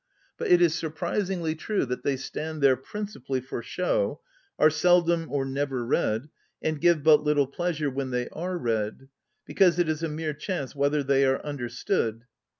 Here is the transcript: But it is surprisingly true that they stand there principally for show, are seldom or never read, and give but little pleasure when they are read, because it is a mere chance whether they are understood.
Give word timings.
But 0.39 0.47
it 0.47 0.63
is 0.63 0.73
surprisingly 0.73 1.53
true 1.53 1.85
that 1.85 2.01
they 2.01 2.17
stand 2.17 2.63
there 2.63 2.75
principally 2.75 3.39
for 3.39 3.61
show, 3.61 4.19
are 4.57 4.71
seldom 4.71 5.31
or 5.31 5.45
never 5.45 5.85
read, 5.85 6.27
and 6.59 6.81
give 6.81 7.03
but 7.03 7.21
little 7.21 7.45
pleasure 7.45 7.91
when 7.91 8.09
they 8.09 8.27
are 8.29 8.57
read, 8.57 9.09
because 9.45 9.77
it 9.77 9.87
is 9.87 10.01
a 10.01 10.09
mere 10.09 10.33
chance 10.33 10.75
whether 10.75 11.03
they 11.03 11.23
are 11.23 11.39
understood. 11.45 12.25